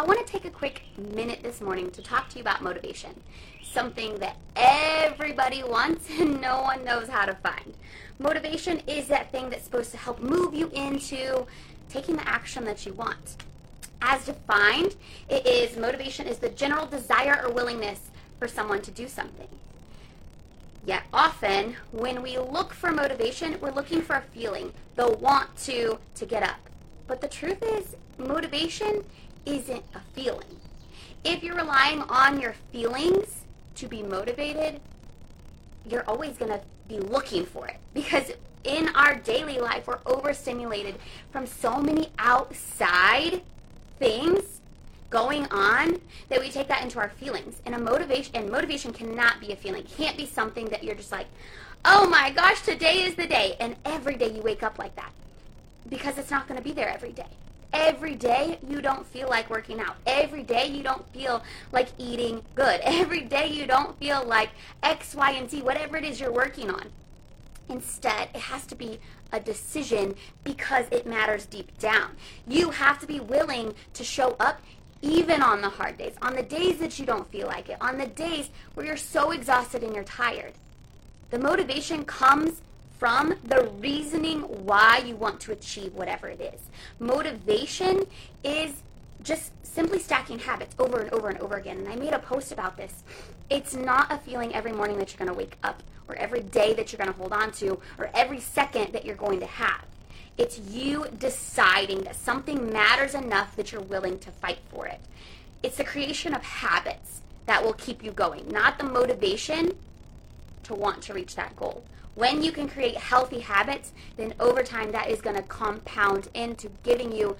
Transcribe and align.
I 0.00 0.02
want 0.02 0.26
to 0.26 0.32
take 0.32 0.46
a 0.46 0.50
quick 0.50 0.84
minute 0.96 1.42
this 1.42 1.60
morning 1.60 1.90
to 1.90 2.00
talk 2.00 2.30
to 2.30 2.36
you 2.36 2.40
about 2.40 2.62
motivation, 2.62 3.10
something 3.62 4.18
that 4.20 4.36
everybody 4.56 5.62
wants 5.62 6.08
and 6.18 6.40
no 6.40 6.62
one 6.62 6.82
knows 6.86 7.06
how 7.06 7.26
to 7.26 7.34
find. 7.34 7.74
Motivation 8.18 8.80
is 8.86 9.08
that 9.08 9.30
thing 9.30 9.50
that's 9.50 9.64
supposed 9.64 9.90
to 9.90 9.98
help 9.98 10.18
move 10.18 10.54
you 10.54 10.70
into 10.70 11.46
taking 11.90 12.16
the 12.16 12.26
action 12.26 12.64
that 12.64 12.86
you 12.86 12.94
want. 12.94 13.44
As 14.00 14.24
defined, 14.24 14.96
it 15.28 15.46
is 15.46 15.76
motivation 15.76 16.26
is 16.26 16.38
the 16.38 16.48
general 16.48 16.86
desire 16.86 17.38
or 17.44 17.52
willingness 17.52 18.08
for 18.38 18.48
someone 18.48 18.80
to 18.80 18.90
do 18.90 19.06
something. 19.06 19.48
Yet 20.86 21.02
often, 21.12 21.76
when 21.92 22.22
we 22.22 22.38
look 22.38 22.72
for 22.72 22.90
motivation, 22.90 23.60
we're 23.60 23.70
looking 23.70 24.00
for 24.00 24.16
a 24.16 24.22
feeling, 24.22 24.72
the 24.96 25.12
want 25.12 25.54
to 25.64 25.98
to 26.14 26.24
get 26.24 26.42
up. 26.42 26.70
But 27.06 27.20
the 27.20 27.28
truth 27.28 27.62
is, 27.62 27.96
motivation 28.16 29.04
isn't 29.46 29.84
a 29.94 30.00
feeling. 30.14 30.56
If 31.24 31.42
you're 31.42 31.56
relying 31.56 32.00
on 32.02 32.40
your 32.40 32.54
feelings 32.72 33.44
to 33.76 33.86
be 33.86 34.02
motivated, 34.02 34.80
you're 35.88 36.04
always 36.08 36.36
going 36.36 36.52
to 36.52 36.60
be 36.88 36.98
looking 36.98 37.44
for 37.44 37.66
it. 37.66 37.76
Because 37.94 38.32
in 38.64 38.88
our 38.94 39.14
daily 39.14 39.58
life 39.58 39.86
we're 39.86 40.00
overstimulated 40.06 40.96
from 41.30 41.46
so 41.46 41.80
many 41.80 42.08
outside 42.18 43.42
things 43.98 44.60
going 45.08 45.46
on 45.46 45.98
that 46.28 46.40
we 46.40 46.50
take 46.50 46.68
that 46.68 46.82
into 46.82 46.98
our 46.98 47.10
feelings. 47.10 47.60
And 47.66 47.74
a 47.74 47.78
motivation 47.78 48.36
and 48.36 48.50
motivation 48.50 48.92
cannot 48.92 49.40
be 49.40 49.52
a 49.52 49.56
feeling. 49.56 49.82
Can't 49.84 50.16
be 50.16 50.26
something 50.26 50.66
that 50.66 50.84
you're 50.84 50.94
just 50.94 51.12
like 51.12 51.26
oh 51.84 52.06
my 52.08 52.30
gosh 52.30 52.60
today 52.60 53.02
is 53.02 53.14
the 53.14 53.26
day. 53.26 53.56
And 53.60 53.76
every 53.84 54.16
day 54.16 54.30
you 54.30 54.42
wake 54.42 54.62
up 54.62 54.78
like 54.78 54.94
that. 54.96 55.12
Because 55.88 56.18
it's 56.18 56.30
not 56.30 56.46
going 56.46 56.58
to 56.58 56.64
be 56.64 56.72
there 56.72 56.88
every 56.88 57.12
day 57.12 57.26
Every 57.72 58.16
day 58.16 58.58
you 58.68 58.80
don't 58.80 59.06
feel 59.06 59.28
like 59.28 59.48
working 59.48 59.80
out. 59.80 59.96
Every 60.06 60.42
day 60.42 60.66
you 60.66 60.82
don't 60.82 61.06
feel 61.12 61.42
like 61.72 61.88
eating 61.98 62.42
good. 62.54 62.80
Every 62.84 63.20
day 63.20 63.48
you 63.48 63.66
don't 63.66 63.98
feel 63.98 64.24
like 64.24 64.50
X, 64.82 65.14
Y, 65.14 65.30
and 65.32 65.50
Z, 65.50 65.62
whatever 65.62 65.96
it 65.96 66.04
is 66.04 66.20
you're 66.20 66.32
working 66.32 66.70
on. 66.70 66.86
Instead, 67.68 68.28
it 68.34 68.40
has 68.40 68.66
to 68.66 68.74
be 68.74 68.98
a 69.32 69.38
decision 69.38 70.16
because 70.42 70.86
it 70.90 71.06
matters 71.06 71.46
deep 71.46 71.78
down. 71.78 72.10
You 72.48 72.70
have 72.70 72.98
to 72.98 73.06
be 73.06 73.20
willing 73.20 73.74
to 73.94 74.02
show 74.02 74.34
up 74.40 74.60
even 75.02 75.40
on 75.42 75.62
the 75.62 75.68
hard 75.68 75.96
days, 75.96 76.14
on 76.20 76.34
the 76.34 76.42
days 76.42 76.78
that 76.78 76.98
you 76.98 77.06
don't 77.06 77.30
feel 77.30 77.46
like 77.46 77.68
it, 77.68 77.78
on 77.80 77.96
the 77.96 78.06
days 78.06 78.50
where 78.74 78.84
you're 78.84 78.96
so 78.96 79.30
exhausted 79.30 79.82
and 79.82 79.94
you're 79.94 80.04
tired. 80.04 80.52
The 81.30 81.38
motivation 81.38 82.04
comes 82.04 82.60
from 83.00 83.34
the 83.44 83.62
reasoning 83.80 84.42
why 84.66 84.98
you 85.06 85.16
want 85.16 85.40
to 85.40 85.52
achieve 85.52 85.94
whatever 85.94 86.28
it 86.28 86.38
is. 86.38 86.60
Motivation 86.98 88.04
is 88.44 88.74
just 89.22 89.52
simply 89.66 89.98
stacking 89.98 90.38
habits 90.38 90.74
over 90.78 91.00
and 91.00 91.10
over 91.10 91.30
and 91.30 91.38
over 91.38 91.56
again. 91.56 91.78
And 91.78 91.88
I 91.88 91.96
made 91.96 92.12
a 92.12 92.18
post 92.18 92.52
about 92.52 92.76
this. 92.76 93.02
It's 93.48 93.74
not 93.74 94.12
a 94.12 94.18
feeling 94.18 94.54
every 94.54 94.72
morning 94.72 94.98
that 94.98 95.10
you're 95.10 95.26
going 95.26 95.34
to 95.34 95.34
wake 95.34 95.56
up, 95.62 95.82
or 96.08 96.14
every 96.16 96.40
day 96.40 96.74
that 96.74 96.92
you're 96.92 96.98
going 96.98 97.10
to 97.10 97.18
hold 97.18 97.32
on 97.32 97.52
to, 97.52 97.80
or 97.96 98.10
every 98.12 98.38
second 98.38 98.92
that 98.92 99.06
you're 99.06 99.16
going 99.16 99.40
to 99.40 99.46
have. 99.46 99.86
It's 100.36 100.58
you 100.58 101.06
deciding 101.18 102.02
that 102.02 102.16
something 102.16 102.70
matters 102.70 103.14
enough 103.14 103.56
that 103.56 103.72
you're 103.72 103.80
willing 103.80 104.18
to 104.18 104.30
fight 104.30 104.58
for 104.68 104.86
it. 104.86 105.00
It's 105.62 105.78
the 105.78 105.84
creation 105.84 106.34
of 106.34 106.42
habits 106.42 107.22
that 107.46 107.64
will 107.64 107.72
keep 107.72 108.04
you 108.04 108.10
going, 108.10 108.46
not 108.48 108.76
the 108.76 108.84
motivation 108.84 109.72
to 110.70 110.74
want 110.74 111.02
to 111.02 111.14
reach 111.14 111.34
that 111.34 111.56
goal. 111.56 111.84
When 112.14 112.42
you 112.42 112.52
can 112.52 112.68
create 112.68 112.96
healthy 112.96 113.40
habits, 113.40 113.92
then 114.16 114.34
over 114.38 114.62
time 114.62 114.92
that 114.92 115.10
is 115.10 115.20
going 115.20 115.36
to 115.36 115.42
compound 115.42 116.28
into 116.34 116.70
giving 116.82 117.12
you 117.12 117.36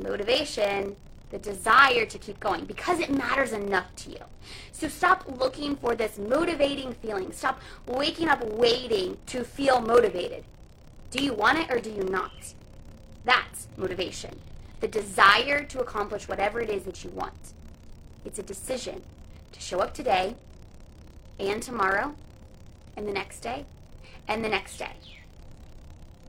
motivation, 0.00 0.96
the 1.30 1.38
desire 1.38 2.04
to 2.04 2.18
keep 2.18 2.38
going 2.38 2.64
because 2.66 3.00
it 3.00 3.10
matters 3.10 3.52
enough 3.52 3.94
to 3.96 4.10
you. 4.10 4.24
So 4.72 4.88
stop 4.88 5.24
looking 5.38 5.74
for 5.76 5.94
this 5.94 6.18
motivating 6.18 6.92
feeling. 6.94 7.32
Stop 7.32 7.60
waking 7.86 8.28
up 8.28 8.44
waiting 8.44 9.16
to 9.26 9.42
feel 9.42 9.80
motivated. 9.80 10.44
Do 11.10 11.24
you 11.24 11.32
want 11.32 11.58
it 11.58 11.70
or 11.70 11.80
do 11.80 11.90
you 11.90 12.04
not? 12.04 12.54
That's 13.24 13.68
motivation. 13.76 14.38
The 14.80 14.88
desire 14.88 15.64
to 15.64 15.80
accomplish 15.80 16.28
whatever 16.28 16.60
it 16.60 16.68
is 16.68 16.84
that 16.84 17.02
you 17.02 17.10
want. 17.10 17.54
It's 18.24 18.38
a 18.38 18.42
decision 18.42 19.02
to 19.52 19.60
show 19.60 19.80
up 19.80 19.94
today 19.94 20.36
and 21.38 21.62
tomorrow 21.62 22.14
and 22.96 23.06
the 23.06 23.12
next 23.12 23.40
day 23.40 23.64
and 24.28 24.44
the 24.44 24.48
next 24.48 24.78
day. 24.78 24.92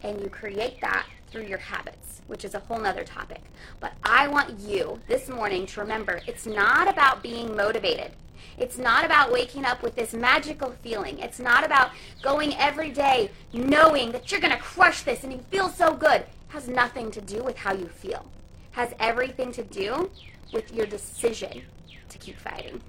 And 0.03 0.22
you 0.22 0.29
create 0.29 0.79
that 0.81 1.05
through 1.29 1.45
your 1.45 1.57
habits, 1.57 2.22
which 2.28 2.45
is 2.45 2.53
a 2.53 2.59
whole 2.59 2.79
nother 2.79 3.03
topic. 3.03 3.41
But 3.79 3.94
I 4.03 4.28
want 4.28 4.59
you 4.59 5.00
this 5.07 5.29
morning 5.29 5.66
to 5.67 5.81
remember 5.81 6.22
it's 6.27 6.45
not 6.45 6.89
about 6.89 7.23
being 7.23 7.56
motivated. 7.56 8.11
It's 8.57 8.77
not 8.77 9.06
about 9.06 9.31
waking 9.31 9.66
up 9.66 9.83
with 9.83 9.95
this 9.95 10.13
magical 10.13 10.72
feeling. 10.81 11.19
It's 11.19 11.39
not 11.39 11.63
about 11.63 11.91
going 12.23 12.56
every 12.57 12.89
day 12.89 13.29
knowing 13.53 14.11
that 14.11 14.31
you're 14.31 14.41
going 14.41 14.53
to 14.53 14.59
crush 14.59 15.03
this 15.03 15.23
and 15.23 15.31
you 15.31 15.39
feel 15.50 15.69
so 15.69 15.94
good. 15.94 16.22
It 16.22 16.27
has 16.50 16.67
nothing 16.67 17.11
to 17.11 17.22
do 17.22 17.44
with 17.44 17.57
how 17.57 17.73
you 17.73 17.88
feel. 17.88 18.25
It 18.72 18.75
has 18.75 18.94
everything 19.00 19.51
to 19.53 19.63
do 19.63 20.09
with 20.53 20.73
your 20.73 20.88
decision 20.88 21.63
to 22.09 22.17
keep 22.17 22.38
fighting. 22.38 22.81